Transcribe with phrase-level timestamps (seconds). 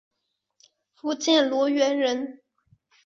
[0.95, 2.41] 福建罗源人。